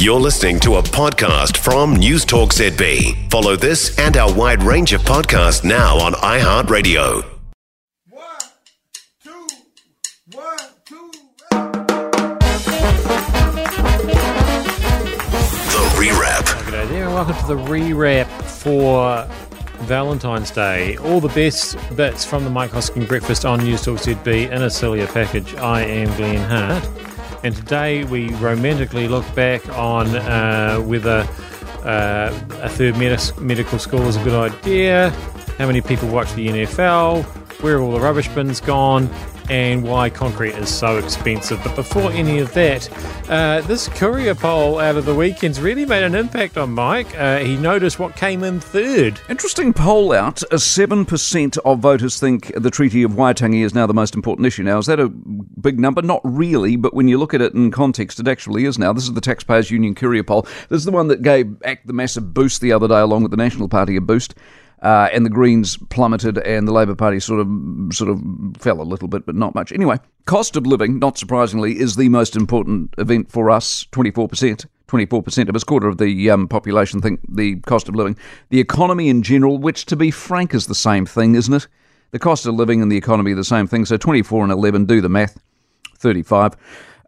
[0.00, 3.30] You're listening to a podcast from News Talk ZB.
[3.30, 7.22] Follow this and our wide range of podcasts now on iHeartRadio.
[8.08, 8.24] One,
[9.22, 9.46] two,
[10.32, 11.10] one, two.
[15.68, 16.46] The Rewrap.
[16.64, 19.28] G'day there, and welcome to the rewrap for
[19.84, 20.96] Valentine's Day.
[20.96, 24.70] All the best bits from the Mike Hosking breakfast on News Talk ZB in a
[24.70, 25.54] sillier package.
[25.56, 26.88] I am Glenn Hart,
[27.42, 31.26] and today we romantically look back on uh, whether
[31.84, 32.32] uh,
[32.62, 35.10] a third medical school is a good idea,
[35.58, 37.24] how many people watch the NFL,
[37.62, 39.08] where have all the rubbish bins gone,
[39.50, 41.60] and why concrete is so expensive.
[41.64, 42.88] But before any of that,
[43.28, 47.18] uh, this Curia poll out of the weekends really made an impact on Mike.
[47.18, 49.20] Uh, he noticed what came in third.
[49.28, 50.44] Interesting poll out.
[50.44, 54.62] Uh, 7% of voters think the Treaty of Waitangi is now the most important issue.
[54.62, 56.00] Now, is that a big number?
[56.00, 58.92] Not really, but when you look at it in context, it actually is now.
[58.92, 60.42] This is the Taxpayers Union Curia poll.
[60.68, 63.32] This is the one that gave ACT the massive boost the other day, along with
[63.32, 64.36] the National Party a boost.
[64.82, 67.48] Uh, and the Greens plummeted, and the Labour Party sort of
[67.92, 68.20] sort of
[68.58, 69.72] fell a little bit, but not much.
[69.72, 73.86] Anyway, cost of living, not surprisingly, is the most important event for us.
[73.92, 74.66] Twenty four percent.
[74.90, 78.16] 24% of us, quarter of the um, population think the cost of living.
[78.48, 81.68] The economy in general, which to be frank is the same thing, isn't it?
[82.10, 83.84] The cost of living and the economy are the same thing.
[83.84, 85.38] So 24 and 11, do the math,
[85.98, 86.56] 35.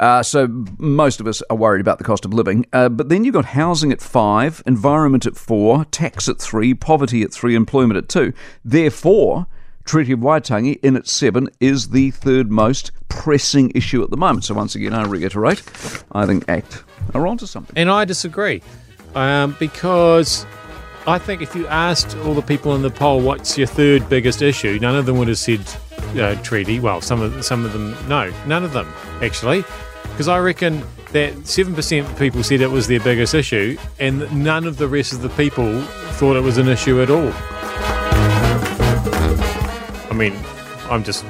[0.00, 0.48] Uh, so
[0.78, 2.64] most of us are worried about the cost of living.
[2.72, 7.22] Uh, but then you've got housing at five, environment at four, tax at three, poverty
[7.22, 8.32] at three, employment at two.
[8.64, 9.46] Therefore,
[9.84, 14.44] Treaty of Waitangi in at seven is the third most pressing issue at the moment.
[14.44, 15.62] So once again, I reiterate,
[16.12, 16.82] I think ACT
[17.14, 17.76] are onto something.
[17.76, 18.62] And I disagree
[19.14, 20.46] um, because
[21.06, 24.42] I think if you asked all the people in the poll what's your third biggest
[24.42, 25.60] issue, none of them would have said
[26.18, 26.80] uh, treaty.
[26.80, 28.86] Well, some of some of them, no, none of them
[29.22, 29.64] actually,
[30.10, 34.30] because I reckon that seven percent of people said it was their biggest issue, and
[34.44, 35.82] none of the rest of the people
[36.18, 37.32] thought it was an issue at all.
[40.10, 40.36] I mean,
[40.90, 41.24] I'm just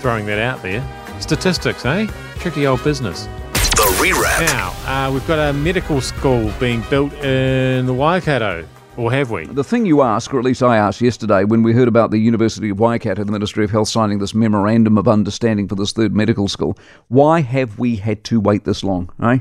[0.00, 0.82] throwing that out there.
[1.20, 2.06] Statistics, eh?
[2.38, 3.24] Tricky old business.
[3.52, 4.46] The Rewrap.
[4.46, 9.46] Now, uh, we've got a medical school being built in the Waikato, or have we?
[9.46, 12.18] The thing you ask, or at least I asked yesterday when we heard about the
[12.18, 15.92] University of Waikato and the Ministry of Health signing this memorandum of understanding for this
[15.92, 19.10] third medical school, why have we had to wait this long?
[19.22, 19.38] Eh?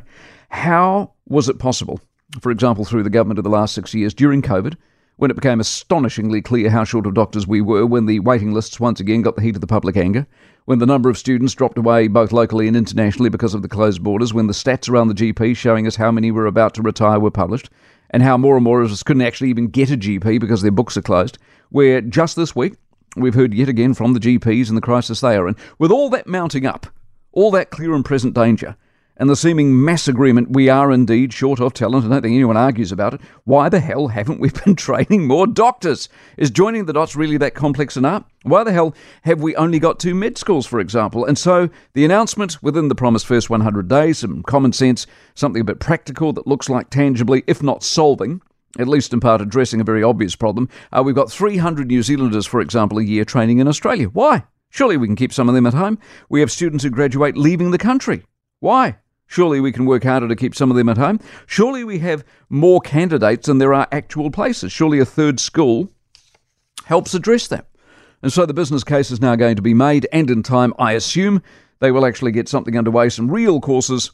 [0.50, 2.00] How was it possible,
[2.42, 4.76] for example, through the government of the last six years during COVID,
[5.18, 8.80] when it became astonishingly clear how short of doctors we were, when the waiting lists
[8.80, 10.28] once again got the heat of the public anger,
[10.66, 14.04] when the number of students dropped away both locally and internationally because of the closed
[14.04, 17.20] borders, when the stats around the GP showing us how many were about to retire
[17.20, 17.70] were published,
[18.16, 20.72] and how more and more of us couldn't actually even get a GP because their
[20.72, 21.38] books are closed,
[21.68, 22.76] where just this week
[23.18, 25.58] we've heard yet again from the GPs and the crisis they are in.
[25.80, 26.88] With all that mounting up,
[27.34, 28.78] all that clear and present danger,
[29.18, 32.58] and the seeming mass agreement we are indeed short of talent, I don't think anyone
[32.58, 36.10] argues about it, why the hell haven't we been training more doctors?
[36.38, 38.26] Is joining the dots really that complex an art?
[38.44, 38.94] Why the hell
[39.24, 41.26] have we only got two med schools, for example?
[41.26, 45.66] And so the announcement within the promised first 100 days, some common sense, something a
[45.66, 48.42] bit practical that looks like tangibly, if not solving,
[48.78, 50.70] at least in part addressing a very obvious problem.
[50.92, 54.08] Uh, we've got 300 New Zealanders, for example, a year training in Australia.
[54.08, 54.44] Why?
[54.70, 55.98] Surely we can keep some of them at home.
[56.28, 58.24] We have students who graduate leaving the country.
[58.60, 58.98] Why?
[59.28, 61.20] Surely we can work harder to keep some of them at home.
[61.46, 64.72] Surely we have more candidates than there are actual places.
[64.72, 65.92] Surely a third school
[66.86, 67.68] helps address that.
[68.22, 70.94] And so the business case is now going to be made, and in time, I
[70.94, 71.44] assume,
[71.80, 74.12] they will actually get something underway, some real courses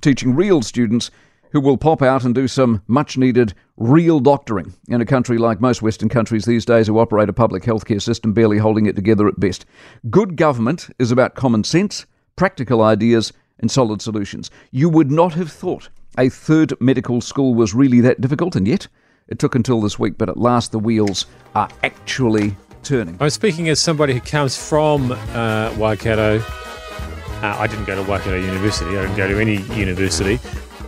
[0.00, 1.10] teaching real students
[1.52, 5.60] who will pop out and do some much needed real doctoring in a country like
[5.60, 9.28] most Western countries these days who operate a public healthcare system barely holding it together
[9.28, 9.64] at best.
[10.10, 14.50] Good government is about common sense, practical ideas, and solid solutions.
[14.70, 18.88] You would not have thought a third medical school was really that difficult, and yet
[19.28, 23.16] it took until this week, but at last the wheels are actually turning.
[23.20, 26.38] I'm speaking as somebody who comes from uh, Waikato.
[26.38, 28.96] Uh, I didn't go to Waikato University.
[28.96, 30.38] I didn't go to any university,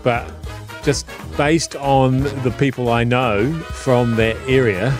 [0.03, 0.31] but
[0.83, 1.07] just
[1.37, 4.97] based on the people I know from that area,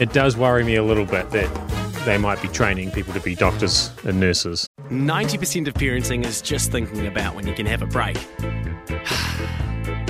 [0.00, 1.67] it does worry me a little bit that
[2.08, 4.66] they might be training people to be doctors and nurses.
[4.90, 8.16] 90% of parenting is just thinking about when you can have a break.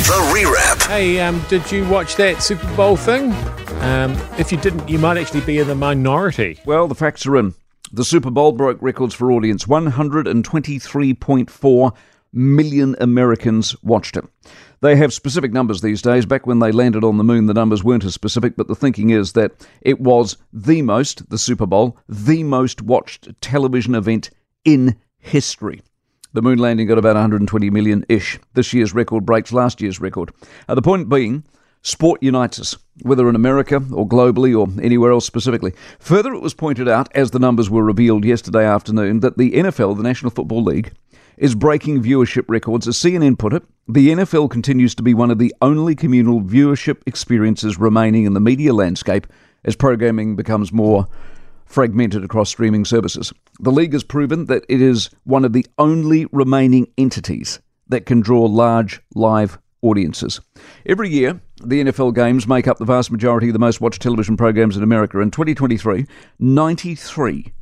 [0.00, 0.88] The rewrap.
[0.88, 3.32] Hey, um, did you watch that Super Bowl thing?
[3.82, 6.58] Um, if you didn't, you might actually be in the minority.
[6.64, 7.52] Well, the facts are in.
[7.92, 9.66] The Super Bowl broke records for audience.
[9.66, 11.96] 123.4
[12.32, 14.24] million Americans watched it.
[14.80, 16.24] They have specific numbers these days.
[16.24, 19.10] Back when they landed on the moon, the numbers weren't as specific, but the thinking
[19.10, 24.30] is that it was the most, the Super Bowl, the most watched television event
[24.64, 25.82] in history.
[26.32, 28.38] The moon landing got about 120 million ish.
[28.54, 30.30] This year's record breaks last year's record.
[30.68, 31.42] Uh, the point being,
[31.82, 35.72] sport unites us, whether in America or globally or anywhere else specifically.
[35.98, 39.96] Further, it was pointed out, as the numbers were revealed yesterday afternoon, that the NFL,
[39.96, 40.92] the National Football League,
[41.36, 42.86] is breaking viewership records.
[42.86, 46.98] As CNN put it, the NFL continues to be one of the only communal viewership
[47.06, 49.26] experiences remaining in the media landscape
[49.64, 51.08] as programming becomes more
[51.70, 53.32] fragmented across streaming services.
[53.60, 58.20] The league has proven that it is one of the only remaining entities that can
[58.20, 60.40] draw large live audiences.
[60.84, 64.36] Every year, the NFL games make up the vast majority of the most watched television
[64.36, 65.20] programs in America.
[65.20, 66.06] In 2023,
[66.40, 67.52] 93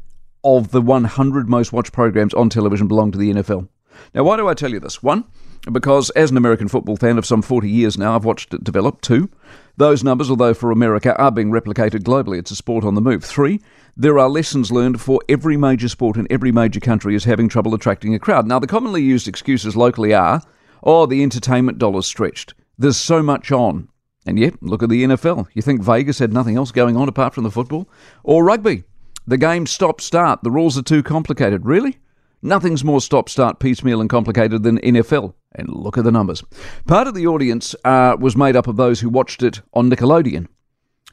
[0.43, 3.69] of the 100 most watched programs on television belong to the NFL.
[4.14, 5.02] Now, why do I tell you this?
[5.02, 5.25] One,
[5.73, 9.00] because as an American football fan of some 40 years now, I've watched it develop.
[9.00, 9.31] Two,
[9.76, 12.38] those numbers, although for America, are being replicated globally.
[12.38, 13.25] It's a sport on the move.
[13.25, 13.61] Three,
[13.97, 17.75] there are lessons learned for every major sport in every major country is having trouble
[17.75, 18.47] attracting a crowd.
[18.47, 20.43] Now, the commonly used excuses locally are,
[20.82, 22.55] oh, the entertainment dollar's stretched.
[22.76, 23.88] There's so much on.
[24.26, 25.47] And yet, look at the NFL.
[25.55, 27.88] You think Vegas had nothing else going on apart from the football?
[28.25, 28.85] Or rugby?
[29.26, 30.43] The game stop start.
[30.43, 31.65] The rules are too complicated.
[31.65, 31.99] Really?
[32.43, 35.35] Nothing's more stop start, piecemeal, and complicated than NFL.
[35.58, 36.43] And look at the numbers.
[36.87, 40.46] Part of the audience uh, was made up of those who watched it on Nickelodeon.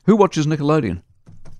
[0.05, 1.01] Who watches Nickelodeon?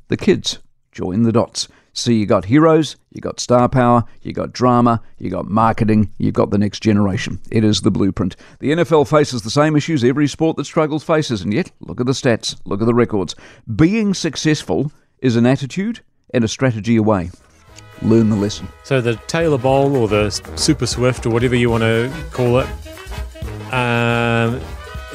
[0.07, 0.59] The kids.
[0.91, 1.67] Join the dots.
[1.97, 6.33] See, you got heroes, you got star power, you got drama, you got marketing, you've
[6.33, 7.39] got the next generation.
[7.49, 8.35] It is the blueprint.
[8.59, 12.05] The NFL faces the same issues every sport that struggles faces, and yet, look at
[12.05, 13.33] the stats, look at the records.
[13.73, 16.01] Being successful is an attitude
[16.33, 17.31] and a strategy away.
[18.01, 18.67] Learn the lesson.
[18.83, 22.67] So the Taylor Bowl or the Super Swift or whatever you want to call it,
[23.73, 24.61] um,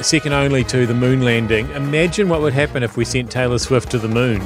[0.01, 1.69] second only to the moon landing.
[1.71, 4.41] Imagine what would happen if we sent Taylor Swift to the moon.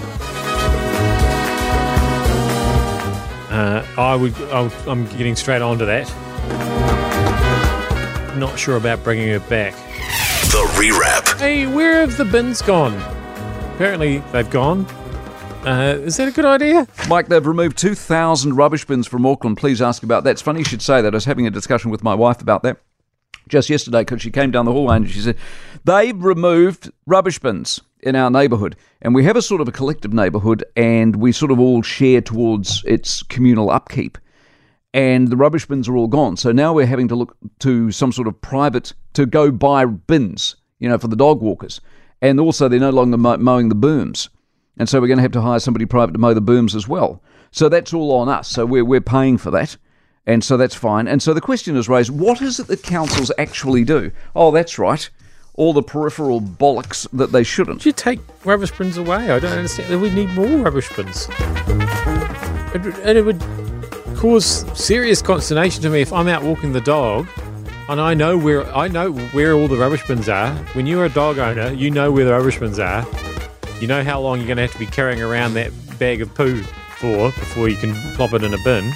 [3.55, 4.33] Uh, I would.
[4.51, 6.07] I, I'm getting straight onto that.
[8.37, 9.73] Not sure about bringing her back.
[10.51, 11.39] The rewrap.
[11.39, 12.95] Hey, where have the bins gone?
[13.75, 14.85] Apparently they've gone.
[15.65, 16.87] Uh, is that a good idea?
[17.09, 19.57] Mike, they've removed 2,000 rubbish bins from Auckland.
[19.57, 20.31] Please ask about that.
[20.31, 21.11] It's funny you should say that.
[21.13, 22.77] I was having a discussion with my wife about that
[23.47, 25.37] just yesterday because she came down the hallway and she said,
[25.83, 28.75] they've removed rubbish bins in our neighbourhood.
[29.01, 32.21] And we have a sort of a collective neighbourhood and we sort of all share
[32.21, 34.19] towards its communal upkeep.
[34.93, 36.37] And the rubbish bins are all gone.
[36.37, 40.55] So now we're having to look to some sort of private, to go buy bins,
[40.79, 41.81] you know, for the dog walkers.
[42.21, 44.29] And also they're no longer mowing the booms.
[44.77, 46.87] And so we're going to have to hire somebody private to mow the booms as
[46.87, 47.21] well.
[47.51, 48.49] So that's all on us.
[48.49, 49.77] So we're, we're paying for that.
[50.25, 51.07] And so that's fine.
[51.07, 54.11] And so the question is raised what is it that councils actually do?
[54.35, 55.09] Oh, that's right.
[55.53, 57.81] All the peripheral bollocks that they shouldn't.
[57.81, 59.29] Should you take rubbish bins away?
[59.31, 60.01] I don't understand.
[60.01, 61.29] We need more rubbish bins.
[62.73, 63.39] And it would
[64.17, 67.27] cause serious consternation to me if I'm out walking the dog
[67.87, 70.53] and I know where I know where all the rubbish bins are.
[70.73, 73.05] When you're a dog owner, you know where the rubbish bins are.
[73.81, 76.33] You know how long you're going to have to be carrying around that bag of
[76.33, 76.61] poo
[76.97, 78.91] for before you can plop it in a bin.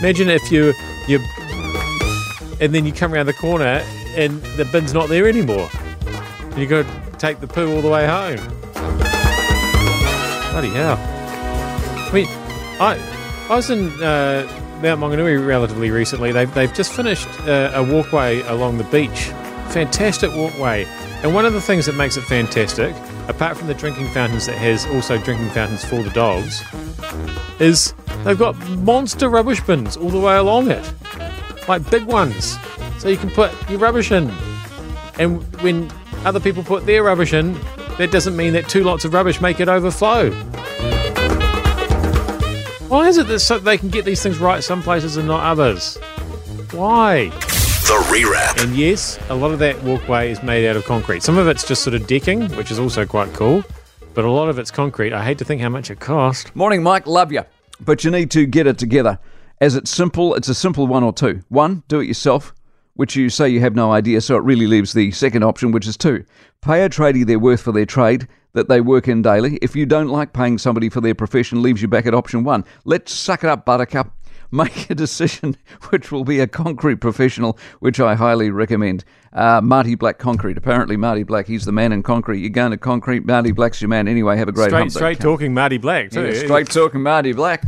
[0.00, 0.72] Imagine if you
[1.06, 1.18] you
[2.60, 3.82] and then you come around the corner
[4.16, 5.68] and the bin's not there anymore.
[6.56, 8.36] You got to take the poo all the way home.
[10.50, 10.98] Bloody hell!
[10.98, 12.26] I mean,
[12.80, 14.46] I I was in uh,
[14.82, 16.32] Mount Maunganui relatively recently.
[16.32, 19.30] They've they've just finished uh, a walkway along the beach.
[19.70, 20.84] Fantastic walkway.
[21.22, 22.94] And one of the things that makes it fantastic,
[23.30, 26.62] apart from the drinking fountains that has also drinking fountains for the dogs,
[27.58, 27.94] is
[28.24, 30.92] they've got monster rubbish bins all the way along it.
[31.68, 32.58] Like big ones.
[32.98, 34.30] So you can put your rubbish in.
[35.18, 35.90] And when
[36.24, 37.54] other people put their rubbish in,
[37.98, 40.30] that doesn't mean that two lots of rubbish make it overflow.
[42.88, 45.44] Why is it that so they can get these things right some places and not
[45.44, 45.96] others?
[46.72, 47.30] Why?
[47.90, 48.62] The rewrap.
[48.62, 51.24] And yes, a lot of that walkway is made out of concrete.
[51.24, 53.64] Some of it's just sort of decking, which is also quite cool,
[54.14, 55.12] but a lot of it's concrete.
[55.12, 56.54] I hate to think how much it cost.
[56.54, 57.08] Morning, Mike.
[57.08, 57.42] Love you.
[57.80, 59.18] But you need to get it together.
[59.60, 61.42] As it's simple, it's a simple one or two.
[61.48, 62.54] One, do it yourself,
[62.94, 65.88] which you say you have no idea, so it really leaves the second option, which
[65.88, 66.24] is two.
[66.62, 69.58] Pay a tradie their worth for their trade that they work in daily.
[69.62, 72.64] If you don't like paying somebody for their profession, leaves you back at option one.
[72.84, 74.12] Let's suck it up, buttercup.
[74.50, 75.56] Make a decision
[75.90, 79.04] which will be a concrete professional, which I highly recommend.
[79.32, 80.56] Uh, Marty Black Concrete.
[80.56, 82.40] Apparently, Marty Black, he's the man in concrete.
[82.40, 84.36] You're going to concrete, Marty Black's your man anyway.
[84.36, 86.26] Have a great Straight, straight talking Marty Black, too.
[86.26, 87.62] Yeah, straight talking Marty Black.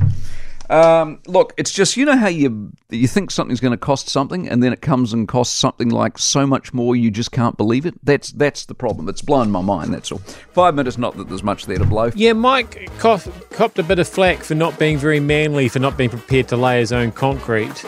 [0.73, 4.49] Um, look, it's just you know how you you think something's going to cost something,
[4.49, 7.85] and then it comes and costs something like so much more, you just can't believe
[7.85, 7.95] it.
[8.03, 9.07] That's that's the problem.
[9.11, 9.93] It's blown my mind.
[9.93, 10.19] That's all.
[10.19, 12.11] Five minutes, not that there's much there to blow.
[12.15, 15.99] Yeah, Mike cough, copped a bit of flack for not being very manly, for not
[15.99, 17.85] being prepared to lay his own concrete.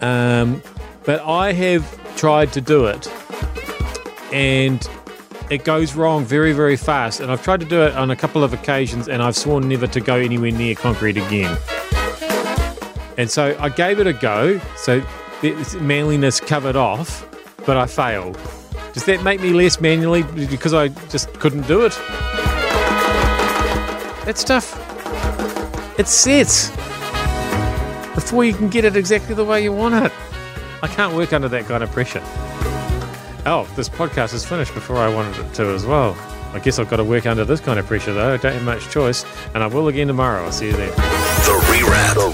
[0.00, 0.62] Um,
[1.04, 3.12] but I have tried to do it,
[4.32, 4.88] and
[5.50, 7.18] it goes wrong very, very fast.
[7.18, 9.88] And I've tried to do it on a couple of occasions, and I've sworn never
[9.88, 11.58] to go anywhere near concrete again.
[13.16, 14.60] And so I gave it a go.
[14.76, 15.02] So
[15.80, 17.28] manliness covered off,
[17.66, 18.38] but I failed.
[18.92, 21.92] Does that make me less manly because I just couldn't do it?
[24.24, 24.78] That stuff,
[25.98, 26.70] it sets
[28.14, 30.12] before you can get it exactly the way you want it.
[30.82, 32.22] I can't work under that kind of pressure.
[33.46, 36.16] Oh, this podcast is finished before I wanted it to as well.
[36.54, 38.34] I guess I've got to work under this kind of pressure though.
[38.34, 40.44] I don't have much choice, and I will again tomorrow.
[40.44, 40.90] I'll see you then.
[40.90, 42.23] The rewrap.